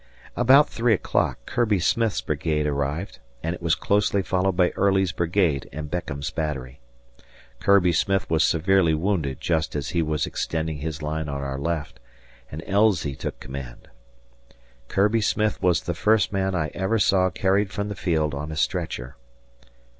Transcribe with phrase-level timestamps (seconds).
[0.35, 5.69] About three o'clock Kirby Smith's brigade arrived, and it was closely followed by Early's brigade
[5.71, 6.79] and Beckham's battery.
[7.59, 11.99] Kirby Smith was severely wounded just as he was extending his line on our left,
[12.51, 13.89] and Elzey took command.
[14.87, 18.55] Kirby Smith was the first man I ever saw carried from the field on a
[18.55, 19.17] stretcher.